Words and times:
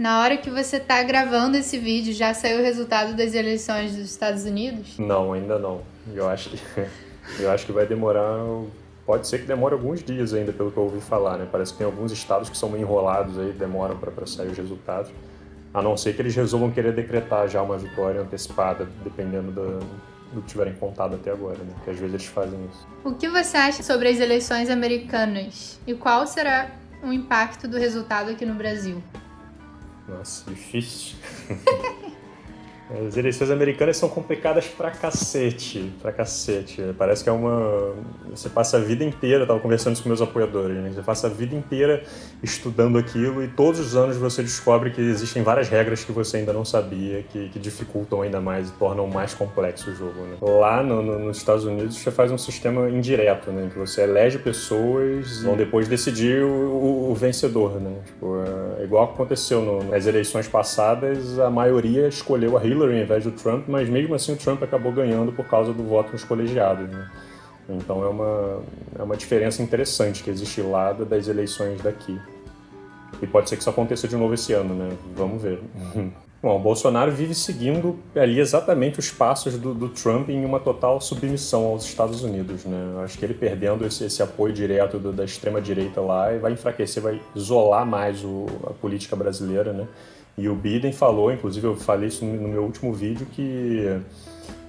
Na 0.00 0.20
hora 0.20 0.38
que 0.38 0.48
você 0.48 0.78
está 0.78 1.02
gravando 1.02 1.58
esse 1.58 1.76
vídeo, 1.76 2.14
já 2.14 2.32
saiu 2.32 2.60
o 2.60 2.62
resultado 2.62 3.14
das 3.14 3.34
eleições 3.34 3.94
dos 3.94 4.10
Estados 4.10 4.46
Unidos? 4.46 4.98
Não, 4.98 5.34
ainda 5.34 5.58
não. 5.58 5.82
Eu 6.14 6.26
acho 6.26 6.48
que, 6.48 6.58
eu 7.38 7.50
acho 7.50 7.66
que 7.66 7.72
vai 7.72 7.84
demorar. 7.84 8.38
Pode 9.04 9.28
ser 9.28 9.40
que 9.40 9.46
demore 9.46 9.74
alguns 9.74 10.02
dias 10.02 10.32
ainda, 10.32 10.54
pelo 10.54 10.72
que 10.72 10.78
eu 10.78 10.84
ouvi 10.84 11.02
falar, 11.02 11.36
né? 11.36 11.46
Parece 11.52 11.72
que 11.72 11.78
tem 11.80 11.84
alguns 11.84 12.12
estados 12.12 12.48
que 12.48 12.56
são 12.56 12.70
meio 12.70 12.80
enrolados 12.80 13.38
aí, 13.38 13.52
demoram 13.52 13.94
para 13.98 14.26
sair 14.26 14.48
os 14.48 14.56
resultados. 14.56 15.12
A 15.74 15.82
não 15.82 15.98
ser 15.98 16.16
que 16.16 16.22
eles 16.22 16.34
resolvam 16.34 16.70
querer 16.70 16.94
decretar 16.94 17.46
já 17.46 17.60
uma 17.60 17.76
vitória 17.76 18.22
antecipada, 18.22 18.88
dependendo 19.04 19.52
do, 19.52 19.80
do 20.32 20.40
que 20.40 20.48
tiverem 20.48 20.72
contado 20.72 21.16
até 21.16 21.30
agora, 21.30 21.58
né? 21.58 21.74
Porque 21.74 21.90
às 21.90 21.98
vezes 21.98 22.14
eles 22.14 22.24
fazem 22.24 22.58
isso. 22.72 22.88
O 23.04 23.12
que 23.12 23.28
você 23.28 23.58
acha 23.58 23.82
sobre 23.82 24.08
as 24.08 24.18
eleições 24.18 24.70
americanas? 24.70 25.78
E 25.86 25.92
qual 25.92 26.26
será 26.26 26.70
o 27.02 27.12
impacto 27.12 27.68
do 27.68 27.76
resultado 27.76 28.30
aqui 28.30 28.46
no 28.46 28.54
Brasil? 28.54 29.02
Nossa, 30.10 30.50
difícil. 30.50 31.16
As 33.06 33.16
eleições 33.16 33.50
americanas 33.50 33.96
são 33.96 34.08
complicadas 34.08 34.66
pra 34.66 34.90
cacete, 34.90 35.92
pra 36.02 36.12
cacete. 36.12 36.82
Parece 36.98 37.22
que 37.22 37.30
é 37.30 37.32
uma... 37.32 37.94
Você 38.30 38.48
passa 38.48 38.78
a 38.78 38.80
vida 38.80 39.04
inteira, 39.04 39.44
eu 39.44 39.46
tava 39.46 39.60
conversando 39.60 39.94
isso 39.94 40.02
com 40.02 40.08
meus 40.08 40.20
apoiadores, 40.20 40.76
né? 40.76 40.90
Você 40.92 41.02
passa 41.02 41.28
a 41.28 41.30
vida 41.30 41.54
inteira 41.54 42.02
estudando 42.42 42.98
aquilo 42.98 43.44
e 43.44 43.48
todos 43.48 43.78
os 43.78 43.94
anos 43.94 44.16
você 44.16 44.42
descobre 44.42 44.90
que 44.90 45.00
existem 45.00 45.42
várias 45.42 45.68
regras 45.68 46.02
que 46.04 46.10
você 46.10 46.38
ainda 46.38 46.52
não 46.52 46.64
sabia, 46.64 47.22
que, 47.30 47.48
que 47.50 47.58
dificultam 47.58 48.22
ainda 48.22 48.40
mais 48.40 48.70
e 48.70 48.72
tornam 48.72 49.06
mais 49.06 49.34
complexo 49.34 49.90
o 49.90 49.94
jogo, 49.94 50.20
né? 50.22 50.36
Lá 50.40 50.82
no, 50.82 51.02
no, 51.02 51.18
nos 51.18 51.36
Estados 51.36 51.64
Unidos 51.64 51.96
você 51.96 52.10
faz 52.10 52.32
um 52.32 52.38
sistema 52.38 52.88
indireto, 52.90 53.50
né? 53.52 53.70
Que 53.72 53.78
você 53.78 54.02
elege 54.02 54.38
pessoas 54.38 55.40
e 55.40 55.44
vão 55.44 55.56
depois 55.56 55.86
decidir 55.86 56.42
o, 56.42 56.48
o, 56.48 57.10
o 57.12 57.14
vencedor, 57.14 57.80
né? 57.80 57.94
Tipo, 58.04 58.36
é 58.78 58.84
igual 58.84 59.04
aconteceu 59.04 59.60
no, 59.60 59.84
nas 59.84 60.06
eleições 60.06 60.48
passadas, 60.48 61.38
a 61.38 61.50
maioria 61.50 62.08
escolheu 62.08 62.56
a 62.56 62.64
Hillary 62.64 62.79
Hillary 62.80 62.98
ao 62.98 63.04
invés 63.04 63.24
do 63.24 63.30
Trump, 63.32 63.64
mas 63.68 63.88
mesmo 63.88 64.14
assim 64.14 64.32
o 64.32 64.36
Trump 64.36 64.62
acabou 64.62 64.92
ganhando 64.92 65.32
por 65.32 65.46
causa 65.46 65.72
do 65.72 65.82
voto 65.82 66.12
nos 66.12 66.24
colegiados. 66.24 66.88
Né? 66.88 67.10
Então 67.68 68.02
é 68.02 68.08
uma, 68.08 68.62
é 68.98 69.02
uma 69.02 69.16
diferença 69.16 69.62
interessante 69.62 70.22
que 70.22 70.30
existe 70.30 70.60
lá 70.60 70.92
das 70.92 71.28
eleições 71.28 71.80
daqui. 71.80 72.18
E 73.22 73.26
pode 73.26 73.48
ser 73.48 73.56
que 73.56 73.62
isso 73.62 73.70
aconteça 73.70 74.08
de 74.08 74.16
novo 74.16 74.32
esse 74.32 74.52
ano, 74.52 74.74
né? 74.74 74.96
Vamos 75.14 75.42
ver. 75.42 75.60
Bom, 76.42 76.56
o 76.56 76.58
Bolsonaro 76.58 77.12
vive 77.12 77.34
seguindo 77.34 77.98
ali 78.16 78.40
exatamente 78.40 78.98
os 78.98 79.10
passos 79.10 79.58
do, 79.58 79.74
do, 79.74 79.90
Trump 79.90 80.30
em 80.30 80.42
uma 80.42 80.58
total 80.58 80.98
submissão 80.98 81.66
aos 81.66 81.84
Estados 81.84 82.24
Unidos, 82.24 82.64
né? 82.64 83.02
Acho 83.04 83.18
que 83.18 83.26
ele 83.26 83.34
perdendo 83.34 83.84
esse, 83.84 84.04
esse 84.04 84.22
apoio 84.22 84.54
direto 84.54 84.98
do, 84.98 85.12
da 85.12 85.22
extrema-direita 85.22 86.00
lá 86.00 86.30
vai 86.38 86.52
enfraquecer, 86.52 87.02
vai 87.02 87.20
isolar 87.34 87.84
mais 87.84 88.24
o, 88.24 88.46
a 88.66 88.70
política 88.70 89.14
brasileira, 89.14 89.74
né? 89.74 89.86
E 90.40 90.48
o 90.48 90.54
Biden 90.54 90.90
falou, 90.90 91.30
inclusive 91.30 91.66
eu 91.66 91.76
falei 91.76 92.08
isso 92.08 92.24
no 92.24 92.48
meu 92.48 92.62
último 92.62 92.94
vídeo, 92.94 93.26
que, 93.30 94.00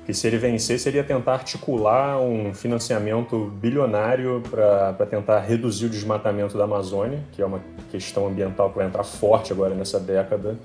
que 0.06 0.14
se 0.14 0.28
ele 0.28 0.38
vencer 0.38 0.78
seria 0.78 1.02
tentar 1.02 1.32
articular 1.32 2.20
um 2.20 2.54
financiamento 2.54 3.46
bilionário 3.56 4.44
para 4.50 5.06
tentar 5.10 5.40
reduzir 5.40 5.86
o 5.86 5.90
desmatamento 5.90 6.58
da 6.58 6.66
Amazônia, 6.66 7.24
que 7.32 7.42
é 7.42 7.46
uma 7.46 7.62
questão 7.90 8.28
ambiental 8.28 8.70
que 8.70 8.80
vai 8.80 8.86
entrar 8.86 9.06
forte 9.06 9.54
agora 9.54 9.74
nessa 9.74 9.98
década, 9.98 10.60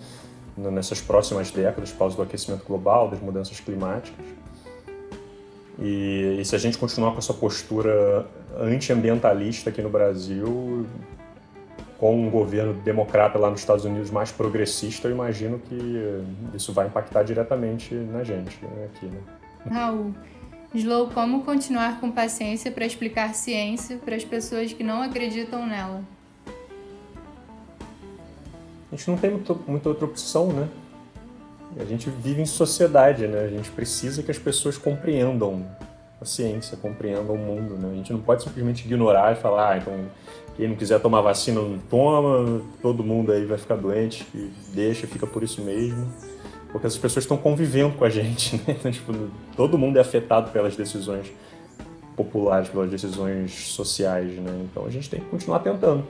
nessas 0.56 1.00
próximas 1.00 1.52
décadas, 1.52 1.92
por 1.92 1.98
causa 1.98 2.16
do 2.16 2.22
aquecimento 2.22 2.64
global, 2.66 3.08
das 3.08 3.20
mudanças 3.20 3.60
climáticas. 3.60 4.26
E, 5.78 6.38
e 6.40 6.44
se 6.44 6.56
a 6.56 6.58
gente 6.58 6.76
continuar 6.78 7.12
com 7.12 7.18
essa 7.18 7.34
postura 7.34 8.26
antiambientalista 8.58 9.70
aqui 9.70 9.80
no 9.80 9.90
Brasil, 9.90 10.84
com 11.98 12.14
um 12.14 12.30
governo 12.30 12.74
democrata 12.74 13.38
lá 13.38 13.50
nos 13.50 13.60
Estados 13.60 13.84
Unidos 13.84 14.10
mais 14.10 14.30
progressista, 14.30 15.08
eu 15.08 15.12
imagino 15.12 15.58
que 15.58 15.76
isso 16.54 16.72
vai 16.72 16.86
impactar 16.86 17.22
diretamente 17.22 17.94
na 17.94 18.22
gente 18.22 18.58
aqui. 18.84 19.06
Né? 19.06 19.18
Raul, 19.70 20.14
Slow, 20.74 21.08
como 21.10 21.42
continuar 21.42 22.00
com 22.00 22.10
paciência 22.10 22.70
para 22.70 22.84
explicar 22.84 23.34
ciência 23.34 23.96
para 23.96 24.14
as 24.14 24.24
pessoas 24.24 24.72
que 24.72 24.84
não 24.84 25.00
acreditam 25.00 25.66
nela? 25.66 26.02
A 28.92 28.96
gente 28.96 29.10
não 29.10 29.16
tem 29.16 29.30
muito, 29.30 29.58
muita 29.66 29.88
outra 29.88 30.04
opção, 30.04 30.52
né? 30.52 30.68
A 31.78 31.84
gente 31.84 32.08
vive 32.08 32.40
em 32.40 32.46
sociedade, 32.46 33.26
né? 33.26 33.40
A 33.40 33.48
gente 33.48 33.70
precisa 33.70 34.22
que 34.22 34.30
as 34.30 34.38
pessoas 34.38 34.78
compreendam 34.78 35.66
a 36.20 36.24
ciência, 36.24 36.76
compreendam 36.76 37.34
o 37.34 37.38
mundo, 37.38 37.74
né? 37.74 37.90
A 37.92 37.94
gente 37.94 38.12
não 38.12 38.20
pode 38.20 38.42
simplesmente 38.42 38.84
ignorar 38.86 39.32
e 39.32 39.36
falar, 39.36 39.72
ah, 39.72 39.78
então 39.78 40.06
quem 40.56 40.68
não 40.68 40.76
quiser 40.76 41.00
tomar 41.00 41.20
vacina 41.20 41.60
não 41.60 41.78
toma, 41.78 42.62
todo 42.80 43.04
mundo 43.04 43.30
aí 43.30 43.44
vai 43.44 43.58
ficar 43.58 43.76
doente, 43.76 44.26
e 44.34 44.50
deixa, 44.72 45.06
fica 45.06 45.26
por 45.26 45.42
isso 45.42 45.60
mesmo. 45.60 46.06
Porque 46.72 46.86
as 46.86 46.96
pessoas 46.96 47.24
estão 47.24 47.36
convivendo 47.36 47.94
com 47.94 48.04
a 48.04 48.10
gente, 48.10 48.56
né? 48.66 48.76
Então, 48.78 48.90
tipo, 48.90 49.12
todo 49.56 49.78
mundo 49.78 49.98
é 49.98 50.00
afetado 50.00 50.50
pelas 50.50 50.74
decisões 50.74 51.30
populares, 52.16 52.68
pelas 52.68 52.90
decisões 52.90 53.52
sociais, 53.68 54.32
né? 54.34 54.66
Então 54.70 54.86
a 54.86 54.90
gente 54.90 55.08
tem 55.08 55.20
que 55.20 55.26
continuar 55.26 55.58
tentando. 55.58 56.04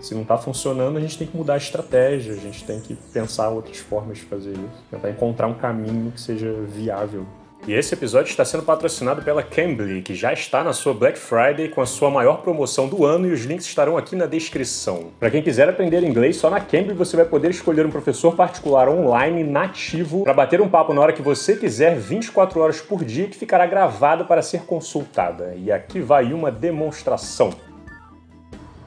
Se 0.00 0.14
não 0.14 0.22
está 0.22 0.38
funcionando, 0.38 0.96
a 0.96 1.00
gente 1.00 1.18
tem 1.18 1.26
que 1.26 1.36
mudar 1.36 1.54
a 1.54 1.56
estratégia, 1.56 2.32
a 2.32 2.36
gente 2.36 2.64
tem 2.64 2.80
que 2.80 2.94
pensar 3.12 3.48
outras 3.48 3.78
formas 3.78 4.18
de 4.18 4.24
fazer 4.24 4.52
isso, 4.52 4.84
tentar 4.92 5.10
encontrar 5.10 5.48
um 5.48 5.54
caminho 5.54 6.12
que 6.12 6.20
seja 6.20 6.52
viável 6.68 7.26
e 7.66 7.74
esse 7.74 7.92
episódio 7.92 8.30
está 8.30 8.44
sendo 8.44 8.62
patrocinado 8.62 9.22
pela 9.22 9.42
Cambly, 9.42 10.00
que 10.00 10.14
já 10.14 10.32
está 10.32 10.64
na 10.64 10.72
sua 10.72 10.94
Black 10.94 11.18
Friday 11.18 11.68
com 11.68 11.82
a 11.82 11.86
sua 11.86 12.10
maior 12.10 12.38
promoção 12.38 12.88
do 12.88 13.04
ano 13.04 13.26
e 13.26 13.32
os 13.32 13.44
links 13.44 13.66
estarão 13.66 13.96
aqui 13.98 14.16
na 14.16 14.26
descrição. 14.26 15.10
Para 15.20 15.30
quem 15.30 15.42
quiser 15.42 15.68
aprender 15.68 16.02
inglês, 16.02 16.36
só 16.36 16.48
na 16.48 16.60
Cambly 16.60 16.94
você 16.94 17.16
vai 17.16 17.26
poder 17.26 17.50
escolher 17.50 17.84
um 17.84 17.90
professor 17.90 18.34
particular 18.34 18.88
online 18.88 19.44
nativo 19.44 20.24
para 20.24 20.32
bater 20.32 20.60
um 20.60 20.68
papo 20.68 20.94
na 20.94 21.00
hora 21.00 21.12
que 21.12 21.20
você 21.20 21.56
quiser, 21.56 21.98
24 21.98 22.58
horas 22.60 22.80
por 22.80 23.04
dia, 23.04 23.26
que 23.26 23.36
ficará 23.36 23.66
gravado 23.66 24.24
para 24.24 24.40
ser 24.40 24.62
consultada. 24.62 25.54
E 25.54 25.70
aqui 25.70 26.00
vai 26.00 26.32
uma 26.32 26.50
demonstração. 26.50 27.50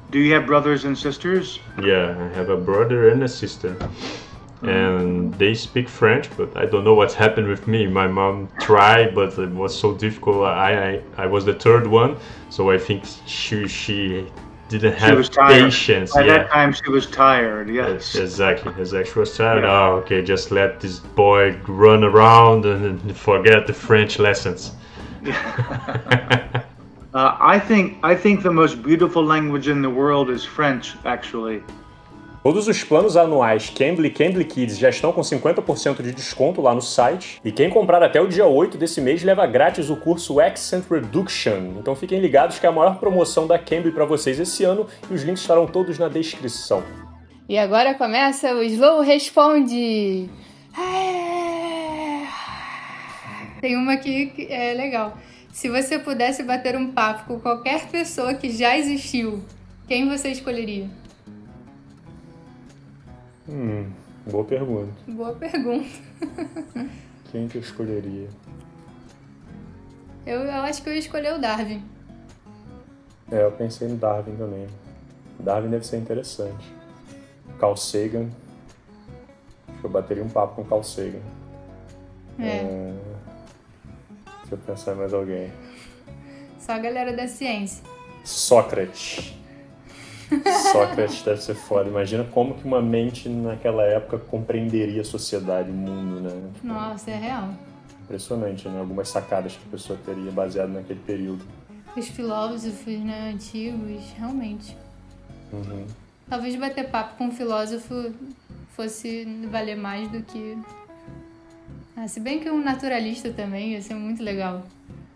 Do 0.10 0.18
you 0.18 0.36
have 0.36 0.46
brothers 0.46 0.84
and 0.86 0.96
sisters? 0.96 1.62
Yeah, 1.82 2.18
I 2.20 2.38
have 2.38 2.52
a 2.52 2.58
brother 2.58 3.14
and 3.14 3.24
a 3.24 3.28
sister. 3.28 3.78
And 4.64 5.34
they 5.36 5.54
speak 5.54 5.90
French, 5.90 6.30
but 6.38 6.56
I 6.56 6.66
don't 6.66 6.84
know 6.84 6.94
what's 6.94 7.14
happened 7.14 7.48
with 7.48 7.68
me. 7.68 7.88
My 7.88 8.08
mom 8.08 8.50
tried, 8.60 9.16
but 9.16 9.38
it 9.40 9.50
was 9.50 9.78
so 9.78 9.96
difficult. 9.96 10.44
I 10.46 10.92
I, 10.92 11.02
I 11.18 11.26
was 11.26 11.46
the 11.46 11.54
third 11.54 11.88
one, 11.88 12.18
so 12.50 12.70
I 12.70 12.78
think 12.78 13.04
she 13.26 13.68
she 13.68 14.28
didn't 14.70 14.94
have 14.94 15.26
she 15.26 15.32
patience. 15.32 16.14
By 16.14 16.22
yeah. 16.22 16.38
that 16.38 16.50
time, 16.50 16.74
she 16.74 16.90
was 16.90 17.08
tired. 17.08 17.70
Yes, 17.70 18.16
exactly, 18.16 18.74
exactly. 18.80 19.12
She 19.12 19.20
was 19.20 19.36
tired. 19.36 19.64
Yeah. 19.64 19.72
Oh, 19.72 19.96
okay, 19.98 20.22
just 20.22 20.52
let 20.52 20.80
this 20.80 21.00
boy 21.00 21.58
run 21.68 22.04
around 22.04 22.66
and 22.66 23.18
forget 23.18 23.68
the 23.68 23.74
French 23.74 24.20
lessons. 24.20 24.72
uh, 25.28 26.62
I 27.14 27.60
think 27.60 27.98
I 28.04 28.16
think 28.16 28.44
the 28.44 28.52
most 28.52 28.82
beautiful 28.84 29.24
language 29.24 29.68
in 29.68 29.82
the 29.82 29.90
world 29.90 30.30
is 30.30 30.46
French, 30.46 30.96
actually. 31.06 31.64
Todos 32.44 32.68
os 32.68 32.84
planos 32.84 33.16
anuais 33.16 33.70
Cambly 33.70 34.08
e 34.08 34.12
Cambly 34.12 34.44
Kids 34.44 34.80
já 34.80 34.90
estão 34.90 35.14
com 35.14 35.22
50% 35.22 36.02
de 36.02 36.12
desconto 36.12 36.60
lá 36.60 36.74
no 36.74 36.82
site. 36.82 37.40
E 37.46 37.52
quem 37.52 37.70
comprar 37.70 38.02
até 38.02 38.20
o 38.20 38.28
dia 38.28 38.48
8 38.48 38.80
desse 38.80 39.00
mês 39.00 39.22
leva 39.22 39.46
grátis 39.46 39.92
o 39.92 39.96
curso 39.96 40.40
Accent 40.40 40.90
Reduction. 40.90 41.76
Então 41.78 41.96
fiquem 41.96 42.20
ligados 42.20 42.58
que 42.58 42.66
é 42.66 42.70
a 42.70 42.72
maior 42.72 42.98
promoção 42.98 43.46
da 43.46 43.60
Cambly 43.60 43.92
para 43.92 44.06
vocês 44.06 44.40
esse 44.40 44.64
ano 44.64 44.88
e 45.08 45.14
os 45.14 45.22
links 45.22 45.42
estarão 45.42 45.68
todos 45.68 46.00
na 46.00 46.08
descrição. 46.08 46.84
E 47.48 47.60
agora 47.60 47.94
começa 47.94 48.56
o 48.56 48.64
Slow 48.64 49.02
Responde. 49.02 50.28
Tem 53.62 53.78
uma 53.78 53.94
aqui 53.94 54.28
que 54.28 54.52
é 54.52 54.74
legal. 54.74 55.16
Se 55.52 55.70
você 55.70 56.00
pudesse 56.00 56.42
bater 56.42 56.76
um 56.76 56.92
papo 56.92 57.26
com 57.28 57.40
qualquer 57.40 57.86
pessoa 57.90 58.34
que 58.34 58.50
já 58.50 58.76
existiu, 58.76 59.44
quem 59.88 60.10
você 60.10 60.30
escolheria? 60.30 61.01
Hum, 63.52 63.92
boa 64.26 64.46
pergunta. 64.46 64.94
Boa 65.08 65.34
pergunta. 65.34 65.90
Quem 67.32 67.50
que 67.50 67.58
eu 67.58 67.62
escolheria? 67.62 68.30
Eu, 70.26 70.40
eu 70.42 70.62
acho 70.62 70.82
que 70.82 70.90
eu 70.90 70.94
ia 70.94 71.00
escolher 71.00 71.34
o 71.34 71.40
Darwin. 71.40 71.84
É, 73.30 73.44
eu 73.44 73.52
pensei 73.52 73.90
no 73.90 73.98
Darwin 73.98 74.36
também. 74.38 74.68
Darwin 75.40 75.70
deve 75.70 75.86
ser 75.86 75.98
interessante. 75.98 76.72
Carl 77.60 77.76
Sagan. 77.76 78.30
Acho 79.68 79.80
que 79.80 79.86
eu 79.86 79.90
bateria 79.90 80.24
um 80.24 80.30
papo 80.30 80.56
com 80.56 80.64
Carl 80.64 80.84
Sagan. 80.84 81.22
É. 82.40 82.48
é... 82.48 82.94
Deixa 84.26 84.56
eu 84.56 84.58
pensar 84.60 84.94
em 84.94 84.96
mais 84.96 85.14
alguém. 85.14 85.52
Só 86.58 86.74
a 86.74 86.80
galera 86.80 87.12
da 87.12 87.28
ciência. 87.28 87.84
Sócrates. 88.24 89.41
Sócrates 90.72 91.22
deve 91.24 91.42
ser 91.42 91.56
foda. 91.56 91.90
Imagina 91.90 92.24
como 92.24 92.56
que 92.56 92.66
uma 92.66 92.82
mente 92.82 93.28
naquela 93.28 93.84
época 93.84 94.18
compreenderia 94.18 95.02
a 95.02 95.06
sociedade, 95.06 95.70
o 95.70 95.74
mundo, 95.74 96.22
né? 96.22 96.50
Tipo, 96.54 96.68
Nossa, 96.68 97.12
é 97.12 97.18
real. 97.18 97.50
Impressionante, 98.04 98.68
né? 98.68 98.80
Algumas 98.80 99.10
sacadas 99.10 99.54
que 99.54 99.68
a 99.68 99.72
pessoa 99.72 100.00
teria 100.06 100.32
baseado 100.32 100.70
naquele 100.70 101.00
período. 101.00 101.46
Os 101.96 102.08
filósofos 102.08 103.00
né, 103.00 103.32
antigos, 103.34 104.12
realmente. 104.18 104.76
Uhum. 105.52 105.86
Talvez 106.30 106.56
bater 106.56 106.90
papo 106.90 107.18
com 107.18 107.26
um 107.26 107.32
filósofo 107.32 108.14
fosse 108.70 109.26
valer 109.52 109.76
mais 109.76 110.10
do 110.10 110.22
que. 110.24 110.58
Ah, 111.96 112.08
se 112.08 112.22
bem 112.22 112.40
que 112.40 112.50
um 112.50 112.64
naturalista 112.64 113.32
também 113.32 113.74
ia 113.74 113.82
ser 113.82 113.96
muito 113.96 114.24
legal. 114.24 114.64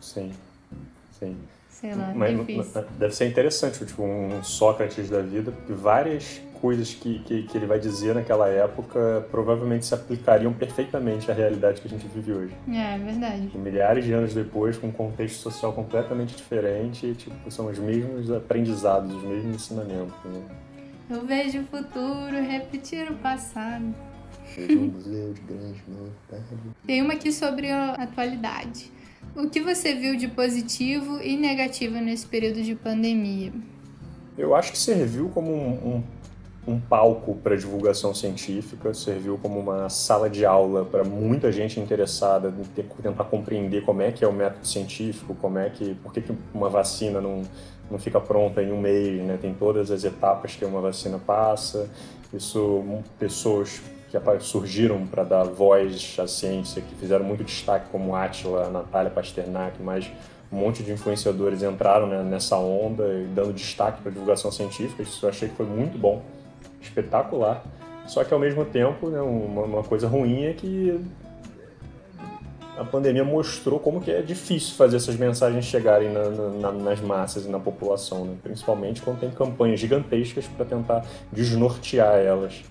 Sim, 0.01 0.31
sim. 1.17 1.37
Sei 1.79 1.93
lá, 1.93 2.13
Mas 2.15 2.39
difícil. 2.39 2.85
deve 2.97 3.13
ser 3.13 3.27
interessante, 3.27 3.85
tipo, 3.85 4.01
um 4.01 4.41
Sócrates 4.41 5.09
da 5.09 5.21
vida, 5.21 5.51
porque 5.51 5.73
várias 5.73 6.39
coisas 6.61 6.93
que, 6.93 7.19
que, 7.19 7.43
que 7.43 7.57
ele 7.57 7.65
vai 7.65 7.77
dizer 7.77 8.15
naquela 8.15 8.47
época 8.47 9.27
provavelmente 9.29 9.85
se 9.85 9.93
aplicariam 9.93 10.53
perfeitamente 10.53 11.29
à 11.29 11.33
realidade 11.33 11.81
que 11.81 11.87
a 11.87 11.89
gente 11.91 12.07
vive 12.07 12.31
hoje. 12.31 12.53
É, 12.69 12.95
é 12.95 12.97
verdade. 12.97 13.51
E 13.53 13.57
milhares 13.57 14.05
de 14.05 14.13
anos 14.13 14.33
depois, 14.33 14.77
com 14.77 14.87
um 14.87 14.91
contexto 14.91 15.35
social 15.35 15.73
completamente 15.73 16.33
diferente, 16.37 17.13
tipo, 17.15 17.51
são 17.51 17.67
os 17.67 17.77
mesmos 17.77 18.31
aprendizados, 18.31 19.13
os 19.13 19.23
mesmos 19.23 19.55
ensinamentos. 19.55 20.15
Né? 20.23 20.41
Eu 21.09 21.25
vejo 21.25 21.59
o 21.59 21.65
futuro 21.65 22.41
repetir 22.41 23.11
o 23.11 23.15
passado. 23.15 23.93
Veja 24.55 24.79
um 24.79 24.85
museu 24.85 25.33
de 25.33 25.41
grande 25.41 25.83
novidade. 25.89 26.45
Tem 26.87 27.01
uma 27.01 27.13
aqui 27.13 27.33
sobre 27.33 27.69
a 27.69 27.95
atualidade. 27.95 28.91
O 29.35 29.49
que 29.49 29.59
você 29.59 29.93
viu 29.93 30.15
de 30.15 30.29
positivo 30.29 31.21
e 31.21 31.35
negativo 31.35 31.97
nesse 31.97 32.25
período 32.25 32.63
de 32.63 32.73
pandemia? 32.73 33.51
Eu 34.37 34.55
acho 34.55 34.71
que 34.71 34.77
serviu 34.77 35.27
como 35.27 35.51
um, 35.51 36.03
um, 36.67 36.73
um 36.73 36.79
palco 36.79 37.35
para 37.35 37.57
divulgação 37.57 38.15
científica, 38.15 38.93
serviu 38.93 39.37
como 39.37 39.59
uma 39.59 39.89
sala 39.89 40.29
de 40.29 40.45
aula 40.45 40.85
para 40.85 41.03
muita 41.03 41.51
gente 41.51 41.81
interessada 41.81 42.47
em 42.47 42.63
ter- 42.63 42.87
tentar 43.03 43.25
compreender 43.25 43.83
como 43.83 44.01
é 44.01 44.09
que 44.09 44.23
é 44.23 44.27
o 44.27 44.31
método 44.31 44.65
científico, 44.65 45.35
como 45.35 45.59
é 45.59 45.69
que, 45.69 45.95
por 45.95 46.13
que, 46.13 46.23
uma 46.53 46.69
vacina 46.69 47.19
não, 47.19 47.41
não 47.91 47.99
fica 47.99 48.21
pronta 48.21 48.63
em 48.63 48.71
um 48.71 48.79
mês, 48.79 49.21
né? 49.21 49.37
Tem 49.41 49.53
todas 49.53 49.91
as 49.91 50.05
etapas 50.05 50.55
que 50.55 50.63
uma 50.63 50.79
vacina 50.79 51.19
passa. 51.19 51.89
Isso, 52.33 52.61
um, 52.61 53.03
pessoas 53.19 53.81
que 54.09 54.43
surgiram 54.43 55.05
para 55.05 55.23
dar 55.23 55.43
voz 55.43 56.15
à 56.19 56.27
ciência, 56.27 56.81
que 56.81 56.95
fizeram 56.95 57.25
muito 57.25 57.43
destaque, 57.43 57.89
como 57.91 58.15
Átila, 58.15 58.69
Natália 58.69 59.11
Pasternak, 59.11 59.81
mas 59.81 60.09
um 60.51 60.57
monte 60.57 60.83
de 60.83 60.91
influenciadores 60.91 61.63
entraram 61.63 62.07
né, 62.07 62.23
nessa 62.23 62.55
onda 62.57 63.03
dando 63.33 63.53
destaque 63.53 64.01
para 64.01 64.11
divulgação 64.11 64.51
científica. 64.51 65.03
Isso 65.03 65.25
eu 65.25 65.29
achei 65.29 65.49
que 65.49 65.55
foi 65.55 65.65
muito 65.65 65.97
bom, 65.97 66.21
espetacular. 66.81 67.63
Só 68.07 68.23
que 68.23 68.33
ao 68.33 68.39
mesmo 68.39 68.63
tempo, 68.63 69.09
né, 69.09 69.19
uma, 69.19 69.63
uma 69.63 69.83
coisa 69.83 70.07
ruim 70.07 70.45
é 70.45 70.53
que 70.53 71.03
a 72.77 72.83
pandemia 72.83 73.23
mostrou 73.23 73.79
como 73.79 74.01
que 74.01 74.11
é 74.11 74.21
difícil 74.21 74.75
fazer 74.75 74.97
essas 74.97 75.15
mensagens 75.15 75.65
chegarem 75.65 76.11
na- 76.11 76.29
na- 76.29 76.71
nas 76.71 76.99
massas 77.01 77.45
e 77.45 77.49
na 77.49 77.59
população, 77.59 78.25
né? 78.25 78.35
principalmente 78.43 79.01
quando 79.01 79.19
tem 79.19 79.31
campanhas 79.31 79.79
gigantescas 79.79 80.45
para 80.45 80.65
tentar 80.65 81.05
desnortear 81.31 82.15
elas 82.17 82.63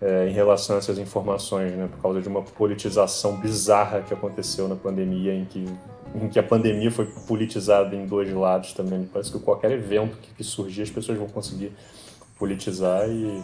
é, 0.00 0.28
em 0.28 0.32
relação 0.32 0.76
a 0.76 0.78
essas 0.78 0.98
informações, 0.98 1.72
né? 1.74 1.88
por 1.90 2.00
causa 2.00 2.20
de 2.20 2.28
uma 2.28 2.42
politização 2.42 3.36
bizarra 3.36 4.02
que 4.02 4.14
aconteceu 4.14 4.68
na 4.68 4.76
pandemia, 4.76 5.34
em 5.34 5.44
que, 5.44 5.64
em 6.14 6.28
que 6.28 6.38
a 6.38 6.42
pandemia 6.42 6.90
foi 6.90 7.06
politizada 7.26 7.94
em 7.94 8.06
dois 8.06 8.32
lados 8.32 8.72
também. 8.72 9.08
Parece 9.12 9.32
que 9.32 9.38
qualquer 9.40 9.72
evento 9.72 10.16
que, 10.18 10.34
que 10.34 10.44
surgir, 10.44 10.82
as 10.82 10.90
pessoas 10.90 11.18
vão 11.18 11.28
conseguir 11.28 11.72
politizar 12.38 13.08
e, 13.08 13.42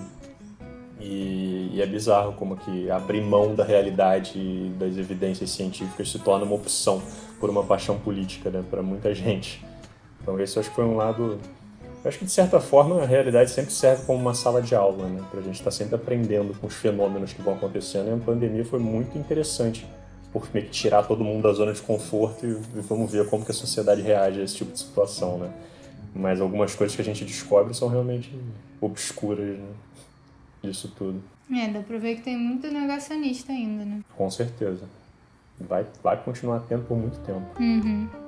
e, 1.00 1.70
e 1.74 1.82
é 1.82 1.86
bizarro 1.86 2.34
como 2.34 2.56
que 2.56 2.88
abrir 2.88 3.20
mão 3.20 3.54
da 3.54 3.64
realidade 3.64 4.38
e 4.38 4.72
das 4.78 4.96
evidências 4.96 5.50
científicas 5.50 6.10
se 6.10 6.20
torna 6.20 6.44
uma 6.44 6.54
opção 6.54 7.02
por 7.40 7.50
uma 7.50 7.64
paixão 7.64 7.98
política 7.98 8.48
né, 8.50 8.62
para 8.70 8.82
muita 8.82 9.12
gente. 9.14 9.64
Então 10.22 10.38
esse 10.40 10.58
acho 10.58 10.70
que 10.70 10.76
foi 10.76 10.84
um 10.84 10.96
lado 10.96 11.38
eu 12.04 12.08
acho 12.10 12.18
que, 12.18 12.26
de 12.26 12.30
certa 12.30 12.60
forma, 12.60 13.02
a 13.02 13.06
realidade 13.06 13.50
sempre 13.50 13.72
serve 13.72 14.04
como 14.04 14.20
uma 14.20 14.34
sala 14.34 14.60
de 14.60 14.74
aula, 14.74 15.08
né? 15.08 15.24
Pra 15.30 15.40
gente 15.40 15.54
estar 15.54 15.70
sempre 15.70 15.94
aprendendo 15.94 16.54
com 16.60 16.66
os 16.66 16.74
fenômenos 16.74 17.32
que 17.32 17.40
vão 17.40 17.54
acontecendo. 17.54 18.10
E 18.10 18.12
a 18.12 18.16
pandemia 18.18 18.62
foi 18.62 18.78
muito 18.78 19.16
interessante, 19.16 19.86
por 20.30 20.46
meio 20.52 20.66
que 20.66 20.72
tirar 20.72 21.04
todo 21.04 21.24
mundo 21.24 21.44
da 21.44 21.52
zona 21.54 21.72
de 21.72 21.80
conforto 21.80 22.44
e, 22.44 22.50
e 22.50 22.80
vamos 22.82 23.10
ver 23.10 23.26
como 23.30 23.42
que 23.42 23.52
a 23.52 23.54
sociedade 23.54 24.02
reage 24.02 24.38
a 24.38 24.44
esse 24.44 24.54
tipo 24.54 24.70
de 24.70 24.80
situação, 24.80 25.38
né? 25.38 25.50
Mas 26.14 26.42
algumas 26.42 26.74
coisas 26.74 26.94
que 26.94 27.00
a 27.00 27.04
gente 27.04 27.24
descobre 27.24 27.72
são 27.72 27.88
realmente 27.88 28.30
obscuras, 28.82 29.58
né? 29.58 29.72
Disso 30.62 30.92
tudo. 30.98 31.22
É, 31.50 31.68
dá 31.68 31.80
pra 31.80 31.96
ver 31.96 32.16
que 32.16 32.22
tem 32.22 32.36
muito 32.36 32.70
negacionista 32.70 33.50
ainda, 33.50 33.82
né? 33.82 34.02
Com 34.14 34.30
certeza. 34.30 34.84
Vai, 35.58 35.86
vai 36.02 36.22
continuar 36.22 36.60
tendo 36.68 36.84
por 36.84 36.98
muito 36.98 37.18
tempo. 37.20 37.46
Uhum. 37.58 38.23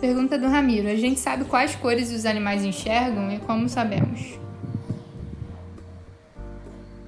Pergunta 0.00 0.38
do 0.38 0.48
Ramiro. 0.48 0.88
A 0.88 0.94
gente 0.96 1.20
sabe 1.20 1.44
quais 1.44 1.74
cores 1.76 2.10
os 2.12 2.24
animais 2.24 2.64
enxergam 2.64 3.30
e 3.30 3.38
como 3.40 3.68
sabemos? 3.68 4.38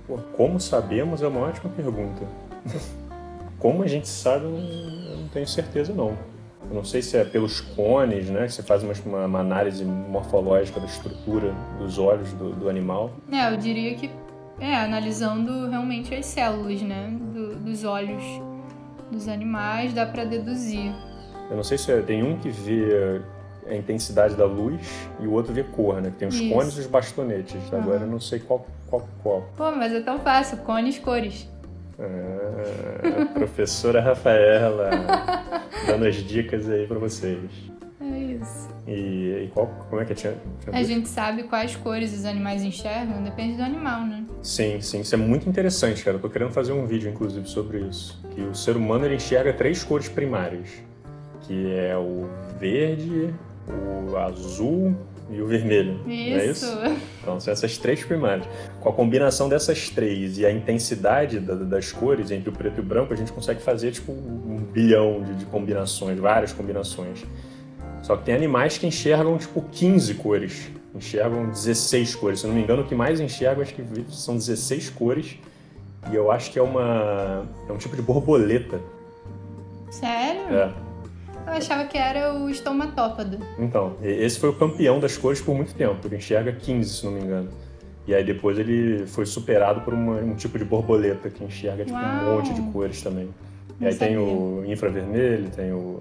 Pô, 0.06 0.18
como 0.36 0.60
sabemos 0.60 1.22
é 1.22 1.26
uma 1.28 1.40
ótima 1.40 1.70
pergunta. 1.74 2.26
Como 3.58 3.82
a 3.82 3.86
gente 3.86 4.08
sabe, 4.08 4.44
eu 4.44 4.50
não- 4.50 5.28
tenho 5.28 5.46
certeza 5.46 5.92
não. 5.94 6.16
Eu 6.68 6.74
não 6.76 6.84
sei 6.84 7.00
se 7.02 7.16
é 7.16 7.24
pelos 7.24 7.60
cones, 7.60 8.28
né? 8.28 8.46
Que 8.46 8.52
você 8.52 8.62
faz 8.62 8.82
uma, 8.82 8.92
uma- 9.26 9.40
análise 9.40 9.84
morfológica 9.84 10.78
da 10.80 10.86
estrutura 10.86 11.54
dos 11.78 11.98
olhos 11.98 12.32
do, 12.34 12.50
do 12.52 12.68
animal. 12.68 13.10
É, 13.30 13.52
eu 13.52 13.56
diria 13.56 13.94
que 13.94 14.10
é, 14.60 14.74
analisando 14.76 15.68
realmente 15.68 16.14
as 16.14 16.26
células, 16.26 16.82
né? 16.82 17.10
do- 17.32 17.56
dos 17.56 17.84
olhos 17.84 18.22
dos 19.10 19.28
animais, 19.28 19.92
dá 19.94 20.04
pra 20.06 20.24
deduzir. 20.24 20.92
Eu 21.52 21.56
não 21.56 21.62
sei 21.62 21.76
se 21.76 21.92
é, 21.92 22.00
tem 22.00 22.22
um 22.22 22.38
que 22.38 22.48
vê 22.48 23.20
a 23.68 23.76
intensidade 23.76 24.34
da 24.34 24.46
luz 24.46 24.80
e 25.20 25.26
o 25.26 25.32
outro 25.32 25.52
vê 25.52 25.62
cor, 25.62 26.00
né? 26.00 26.10
Que 26.10 26.16
tem 26.16 26.28
os 26.28 26.34
Isso. 26.34 26.50
cones 26.50 26.76
e 26.78 26.80
os 26.80 26.86
bastonetes. 26.86 27.60
Agora 27.70 28.00
eu 28.00 28.06
não 28.06 28.18
sei 28.18 28.38
qual 28.38 28.66
qual 28.88 29.06
qual. 29.22 29.42
Pô, 29.54 29.70
mas 29.70 29.92
é 29.92 30.00
tão 30.00 30.18
fácil, 30.18 30.56
cones, 30.58 30.98
cores. 30.98 31.46
Ah, 32.00 33.26
professora 33.34 34.00
Rafaela 34.00 34.88
dando 35.86 36.06
as 36.06 36.16
dicas 36.16 36.70
aí 36.70 36.86
pra 36.86 36.98
vocês. 36.98 37.50
É 38.00 38.18
isso. 38.18 38.70
E, 38.88 39.44
e 39.44 39.50
qual, 39.52 39.66
como 39.90 40.00
é 40.00 40.06
que 40.06 40.14
tinha? 40.14 40.34
tinha 40.58 40.74
A 40.74 40.82
gente 40.82 41.06
sabe 41.06 41.42
quais 41.42 41.76
cores 41.76 42.14
os 42.14 42.24
animais 42.24 42.62
enxergam, 42.62 43.22
depende 43.22 43.58
do 43.58 43.62
animal, 43.62 44.06
né? 44.06 44.24
Sim, 44.42 44.80
sim, 44.80 45.02
isso 45.02 45.14
é 45.14 45.18
muito 45.18 45.46
interessante, 45.46 46.02
cara. 46.02 46.16
Eu 46.16 46.20
tô 46.20 46.30
querendo 46.30 46.50
fazer 46.50 46.72
um 46.72 46.86
vídeo, 46.86 47.10
inclusive, 47.10 47.46
sobre 47.46 47.80
isso. 47.80 48.18
Que 48.34 48.40
o 48.40 48.54
ser 48.54 48.74
humano 48.74 49.04
ele 49.04 49.16
enxerga 49.16 49.52
três 49.52 49.84
cores 49.84 50.08
primárias, 50.08 50.82
que 51.46 51.72
é 51.72 51.96
o 51.96 52.28
verde, 52.58 53.32
o 54.10 54.16
azul 54.16 54.94
e 55.30 55.40
o 55.40 55.46
vermelho. 55.46 56.00
É 56.06 56.46
Isso. 56.46 56.66
isso? 56.66 56.78
Então, 57.22 57.40
são 57.40 57.52
essas 57.52 57.78
três 57.78 58.04
primárias. 58.04 58.46
Com 58.80 58.88
a 58.88 58.92
combinação 58.92 59.48
dessas 59.48 59.88
três 59.88 60.38
e 60.38 60.44
a 60.44 60.50
intensidade 60.52 61.38
da- 61.40 61.54
das 61.54 61.90
cores 61.92 62.30
entre 62.30 62.50
o 62.50 62.52
preto 62.52 62.78
e 62.78 62.80
o 62.80 62.82
branco, 62.84 63.12
a 63.12 63.16
gente 63.16 63.32
consegue 63.32 63.62
fazer 63.62 63.92
tipo 63.92 64.12
um 64.12 64.58
bilhão 64.72 65.22
de, 65.22 65.34
de 65.36 65.44
combinações, 65.46 66.18
várias 66.18 66.52
combinações. 66.52 67.24
Só 68.02 68.16
que 68.16 68.24
tem 68.24 68.34
animais 68.34 68.76
que 68.78 68.86
enxergam 68.86 69.38
tipo 69.38 69.62
15 69.70 70.14
cores, 70.14 70.70
enxergam 70.94 71.48
16 71.48 72.14
cores. 72.16 72.40
Se 72.40 72.46
eu 72.46 72.48
não 72.48 72.56
me 72.56 72.62
engano, 72.62 72.82
o 72.82 72.84
que 72.84 72.94
mais 72.94 73.20
enxergam 73.20 73.62
acho 73.62 73.72
que 73.74 73.82
são 74.10 74.34
16 74.36 74.90
cores. 74.90 75.38
E 76.10 76.14
eu 76.16 76.30
acho 76.32 76.50
que 76.50 76.58
é 76.58 76.62
uma 76.62 77.46
é 77.68 77.72
um 77.72 77.78
tipo 77.78 77.94
de 77.94 78.02
borboleta. 78.02 78.80
Sério? 79.88 80.42
É. 80.54 80.72
Eu 81.46 81.52
achava 81.54 81.84
que 81.84 81.98
era 81.98 82.32
o 82.34 82.48
estomatópodo. 82.48 83.38
Então, 83.58 83.96
esse 84.02 84.38
foi 84.38 84.48
o 84.50 84.52
campeão 84.54 85.00
das 85.00 85.16
cores 85.16 85.40
por 85.40 85.54
muito 85.54 85.74
tempo. 85.74 85.96
Ele 86.06 86.16
enxerga 86.16 86.52
15, 86.52 86.90
se 86.98 87.04
não 87.04 87.12
me 87.12 87.20
engano. 87.20 87.50
E 88.06 88.14
aí 88.14 88.24
depois 88.24 88.58
ele 88.58 89.06
foi 89.06 89.26
superado 89.26 89.80
por 89.82 89.94
uma- 89.94 90.16
um 90.20 90.34
tipo 90.34 90.58
de 90.58 90.64
borboleta 90.64 91.30
que 91.30 91.44
enxerga 91.44 91.84
tipo, 91.84 91.96
um 91.96 92.34
monte 92.36 92.52
de 92.54 92.62
cores 92.72 93.00
também. 93.02 93.28
E 93.80 93.86
aí 93.86 93.94
tem 93.94 94.16
o 94.16 94.64
infravermelho, 94.66 95.48
tem 95.50 95.72
o 95.72 96.00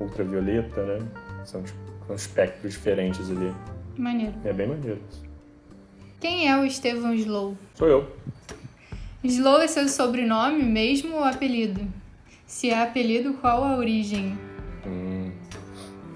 ultravioleta, 0.00 0.84
né? 0.84 0.98
São, 1.44 1.62
são 2.06 2.14
espectros 2.16 2.72
diferentes 2.72 3.30
ali. 3.30 3.52
Maneiro. 3.96 4.34
É 4.44 4.52
bem 4.52 4.66
maneiro. 4.68 5.00
Quem 6.20 6.48
é 6.48 6.56
o 6.56 6.64
Estevão 6.64 7.14
Slow? 7.14 7.56
Sou 7.74 7.88
eu. 7.88 8.08
Slow 9.22 9.60
é 9.60 9.66
seu 9.66 9.88
sobrenome 9.88 10.62
mesmo 10.62 11.16
ou 11.16 11.24
apelido? 11.24 11.80
Se 12.46 12.70
é 12.70 12.82
apelido, 12.82 13.34
qual 13.34 13.62
a 13.64 13.76
origem? 13.76 14.36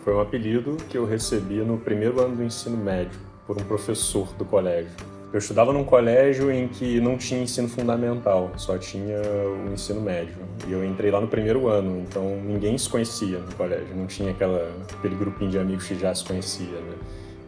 Foi 0.05 0.15
um 0.15 0.21
apelido 0.21 0.77
que 0.91 0.99
eu 0.99 1.07
recebi 1.07 1.55
no 1.61 1.79
primeiro 1.79 2.21
ano 2.21 2.37
do 2.37 2.45
ensino 2.45 2.77
médio, 2.77 3.19
por 3.47 3.57
um 3.57 3.65
professor 3.65 4.29
do 4.35 4.45
colégio. 4.45 4.93
Eu 5.33 5.39
estudava 5.39 5.73
num 5.73 5.83
colégio 5.83 6.53
em 6.53 6.69
que 6.69 7.01
não 7.01 7.17
tinha 7.17 7.43
ensino 7.43 7.67
fundamental, 7.71 8.53
só 8.59 8.77
tinha 8.77 9.17
o 9.19 9.73
ensino 9.73 10.03
médio. 10.03 10.35
E 10.69 10.73
eu 10.73 10.85
entrei 10.85 11.11
lá 11.11 11.23
no 11.23 11.27
primeiro 11.27 11.69
ano, 11.69 12.05
então 12.07 12.37
ninguém 12.45 12.77
se 12.77 12.87
conhecia 12.87 13.39
no 13.39 13.55
colégio, 13.55 13.97
não 13.97 14.07
tinha 14.07 14.33
aquela, 14.33 14.71
aquele 14.93 15.15
grupinho 15.15 15.51
de 15.51 15.59
amigos 15.59 15.89
que 15.89 15.99
já 15.99 16.15
se 16.15 16.23
conhecia, 16.23 16.67
né? 16.67 16.95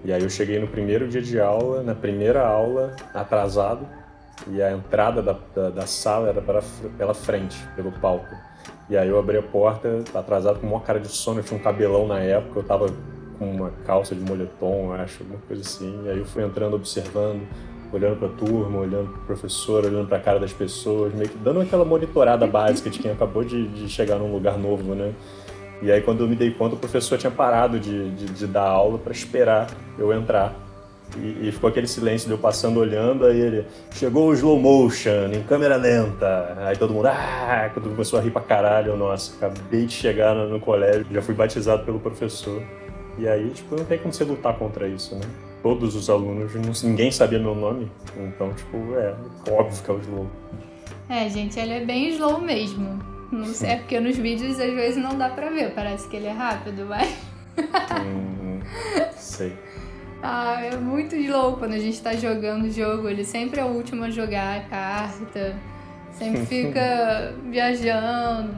E 0.03 0.11
aí 0.11 0.23
eu 0.23 0.31
cheguei 0.31 0.59
no 0.59 0.67
primeiro 0.67 1.07
dia 1.07 1.21
de 1.21 1.39
aula, 1.39 1.83
na 1.83 1.95
primeira 1.95 2.41
aula, 2.41 2.97
atrasado, 3.13 3.87
e 4.49 4.63
a 4.63 4.73
entrada 4.73 5.21
da, 5.21 5.37
da, 5.55 5.69
da 5.69 5.87
sala 5.87 6.31
era 6.31 6.41
para, 6.41 6.63
pela 6.97 7.13
frente, 7.13 7.59
pelo 7.77 7.93
palco. 7.93 8.35
E 8.89 8.97
aí 8.97 9.09
eu 9.09 9.19
abri 9.19 9.37
a 9.37 9.43
porta, 9.43 10.05
atrasado 10.15 10.61
com 10.61 10.67
uma 10.69 10.81
cara 10.81 11.01
de 11.01 11.09
sono, 11.09 11.41
eu 11.41 11.45
tinha 11.45 11.59
um 11.59 11.63
cabelão 11.63 12.07
na 12.07 12.21
época, 12.21 12.61
eu 12.61 12.63
tava 12.63 12.87
com 13.39 13.51
uma 13.51 13.71
calça 13.85 14.15
de 14.15 14.21
moletom, 14.21 14.93
acho, 14.93 15.23
alguma 15.23 15.41
coisa 15.41 15.63
assim. 15.63 16.03
E 16.05 16.11
aí 16.11 16.19
eu 16.19 16.25
fui 16.25 16.45
entrando, 16.45 16.75
observando, 16.75 17.43
olhando 17.93 18.17
para 18.17 18.29
a 18.29 18.31
turma, 18.31 18.79
olhando 18.79 19.11
para 19.11 19.21
o 19.23 19.25
professor, 19.27 19.85
olhando 19.85 20.09
para 20.09 20.19
a 20.19 20.21
cara 20.21 20.39
das 20.39 20.53
pessoas, 20.53 21.13
meio 21.15 21.29
que 21.29 21.39
dando 21.39 21.61
aquela 21.61 21.85
monitorada 21.85 22.47
básica 22.47 22.89
de 22.89 22.99
quem 22.99 23.11
acabou 23.11 23.45
de, 23.45 23.69
de, 23.69 23.89
chegar 23.89 24.17
num 24.17 24.33
lugar 24.33 24.59
novo, 24.59 24.95
né? 24.95 25.13
E 25.83 25.91
aí 25.91 26.01
quando 26.01 26.21
eu 26.21 26.29
me 26.29 26.37
dei 26.37 26.53
conta, 26.53 26.75
o 26.75 26.79
professor 26.79 27.19
tinha 27.19 27.31
parado 27.31 27.79
de, 27.79 28.11
de, 28.13 28.27
de 28.27 28.47
dar 28.47 28.67
aula 28.69 28.99
para 28.99 29.13
esperar 29.13 29.67
eu 29.99 30.13
entrar. 30.13 30.66
E, 31.17 31.49
e, 31.49 31.53
ficou 31.53 31.71
aquele 31.71 31.87
silêncio 31.87 32.27
de 32.27 32.35
eu 32.35 32.39
passando 32.39 32.81
olhando, 32.81 33.27
aí 33.27 33.41
ele 33.41 33.65
chegou 33.93 34.29
o 34.29 34.35
slow 34.35 34.59
motion, 34.59 35.33
em 35.33 35.43
câmera 35.45 35.77
lenta. 35.77 36.57
Aí 36.59 36.77
todo 36.77 36.93
mundo, 36.93 37.07
ah, 37.07 37.71
todo 37.73 37.85
mundo 37.85 37.95
começou 37.95 38.19
a 38.19 38.23
rir 38.23 38.31
pra 38.31 38.43
caralho. 38.43 38.97
Nossa, 38.97 39.35
acabei 39.37 39.87
de 39.87 39.93
chegar 39.93 40.35
no, 40.35 40.49
no 40.49 40.61
colégio, 40.61 41.07
já 41.11 41.23
fui 41.23 41.35
batizado 41.35 41.85
pelo 41.85 42.01
professor. 42.01 42.63
E 43.19 43.27
aí, 43.27 43.51
tipo, 43.51 43.77
não 43.77 43.85
tem 43.85 43.99
como 43.99 44.13
você 44.13 44.25
lutar 44.25 44.59
contra 44.59 44.87
isso, 44.87 45.15
né? 45.15 45.23
Todos 45.63 45.97
os 45.97 46.11
alunos, 46.11 46.53
ninguém 46.83 47.11
sabia 47.11 47.39
meu 47.39 47.55
nome, 47.55 47.91
então, 48.17 48.53
tipo, 48.53 48.77
é 48.95 49.15
óbvio 49.51 49.83
que 49.83 49.91
é 49.91 49.95
o 49.95 49.99
slow. 49.99 50.31
É, 51.09 51.29
gente, 51.29 51.59
ele 51.59 51.73
é 51.73 51.85
bem 51.85 52.11
slow 52.11 52.41
mesmo. 52.41 53.01
Não 53.33 53.47
sei, 53.47 53.71
é 53.71 53.77
porque 53.77 53.99
nos 53.99 54.17
vídeos 54.17 54.61
às 54.61 54.73
vezes 54.73 55.03
não 55.03 55.17
dá 55.17 55.31
pra 55.31 55.51
ver, 55.51 55.73
parece 55.75 56.09
que 56.09 56.17
ele 56.17 56.27
é 56.27 56.33
rápido, 56.33 56.85
mas. 56.87 57.09
hum, 58.05 58.61
sei. 59.17 59.53
Ah, 60.29 60.61
é 60.61 60.77
muito 60.77 61.15
slow 61.15 61.57
quando 61.57 61.75
a 61.75 61.79
gente 61.79 62.03
tá 62.03 62.13
jogando 62.15 62.65
o 62.65 62.71
jogo. 62.71 63.09
Ele 63.09 63.25
sempre 63.25 63.61
é 63.61 63.65
o 63.65 63.69
último 63.69 64.03
a 64.03 64.11
jogar 64.11 64.57
a 64.57 64.61
carta. 64.65 65.55
Sempre 66.11 66.45
fica 66.47 67.33
viajando. 67.45 68.53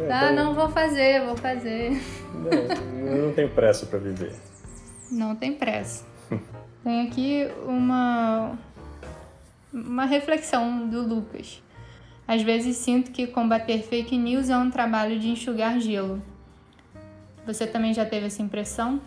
É, 0.00 0.12
ah, 0.12 0.32
não, 0.32 0.54
vou 0.54 0.68
fazer, 0.68 1.24
vou 1.24 1.36
fazer. 1.36 2.02
Não, 2.34 3.06
eu 3.06 3.26
não 3.26 3.32
tenho 3.32 3.48
pressa 3.50 3.86
para 3.86 4.00
viver. 4.00 4.34
Não 5.08 5.36
tem 5.36 5.52
pressa. 5.52 6.04
tem 6.82 7.06
aqui 7.06 7.48
uma, 7.64 8.58
uma 9.72 10.04
reflexão 10.04 10.88
do 10.88 11.00
Lucas. 11.00 11.62
Às 12.26 12.42
vezes 12.42 12.76
sinto 12.76 13.12
que 13.12 13.28
combater 13.28 13.82
fake 13.82 14.18
news 14.18 14.50
é 14.50 14.58
um 14.58 14.68
trabalho 14.68 15.16
de 15.20 15.28
enxugar 15.28 15.78
gelo. 15.78 16.20
Você 17.46 17.68
também 17.68 17.94
já 17.94 18.04
teve 18.04 18.26
essa 18.26 18.42
impressão? 18.42 19.00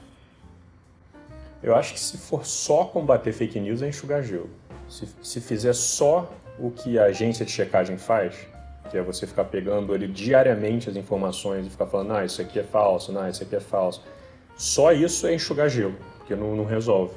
Eu 1.64 1.76
acho 1.76 1.94
que 1.94 2.00
se 2.00 2.18
for 2.18 2.46
só 2.46 2.86
combater 2.86 3.32
fake 3.32 3.60
news 3.60 3.82
é 3.82 3.90
enxugar 3.90 4.24
gelo. 4.24 4.50
Se, 4.90 5.08
se 5.22 5.40
fizer 5.40 5.74
só 5.74 6.32
o 6.60 6.72
que 6.72 6.98
a 6.98 7.06
agência 7.06 7.46
de 7.46 7.52
checagem 7.52 7.98
faz, 7.98 8.36
que 8.90 8.98
é 8.98 9.02
você 9.02 9.26
ficar 9.28 9.46
pegando 9.46 9.94
ali 9.94 10.08
diariamente 10.08 10.90
as 10.90 10.96
informações 10.96 11.66
e 11.66 11.70
ficar 11.70 11.86
falando, 11.86 12.14
ah, 12.14 12.26
isso 12.26 12.42
aqui 12.42 12.60
é 12.60 12.64
falso, 12.64 13.12
não, 13.12 13.28
isso 13.30 13.44
aqui 13.44 13.56
é 13.56 13.60
falso. 13.60 14.04
Só 14.58 14.92
isso 14.92 15.26
é 15.28 15.34
enxugar 15.34 15.70
gelo, 15.70 15.96
porque 16.18 16.36
não, 16.36 16.56
não 16.56 16.66
resolve. 16.66 17.14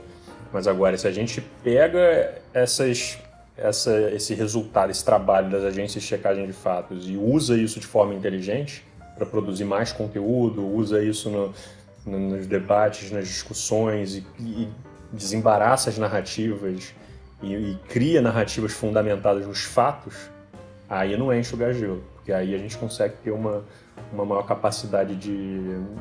Mas 0.53 0.69
agora, 0.69 0.97
se 0.97 1.09
a 1.09 1.11
gente 1.11 1.41
pega 1.63 2.41
essas, 2.53 3.19
essa, 3.57 4.11
esse 4.13 4.35
resultado, 4.35 4.91
esse 4.91 5.05
trabalho 5.05 5.51
das 5.51 5.65
agências 5.65 6.03
de 6.03 6.09
checagem 6.09 6.47
de 6.47 6.53
fatos 6.53 7.09
e 7.09 7.17
usa 7.17 7.57
isso 7.57 7.81
de 7.81 7.87
forma 7.87 8.15
inteligente 8.15 8.85
para 9.17 9.27
produzir 9.27 9.65
mais 9.65 9.91
conteúdo, 9.91 10.65
usa 10.65 11.03
isso 11.03 11.29
no, 11.29 11.53
nos 12.07 12.47
debates, 12.47 13.11
nas 13.11 13.27
discussões 13.27 14.15
e, 14.15 14.27
e 14.39 14.69
desembaraça 15.13 15.91
as 15.91 15.99
narrativas 15.99 16.95
e, 17.43 17.55
e, 17.55 17.79
cria 17.89 18.21
narrativas 18.21 18.73
fundamentadas 18.73 19.47
nos 19.47 19.63
fatos, 19.63 20.31
aí 20.89 21.17
não 21.17 21.33
é 21.33 21.39
enxugar 21.39 21.73
gelo, 21.73 22.03
porque 22.15 22.33
aí 22.33 22.55
a 22.55 22.59
gente 22.59 22.77
consegue 22.77 23.15
ter 23.23 23.31
uma, 23.31 23.65
uma 24.13 24.25
maior 24.25 24.43
capacidade 24.43 25.15
de, 25.17 25.59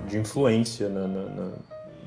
de 0.07 0.17
influência 0.17 0.89
na, 0.89 1.07
na, 1.07 1.51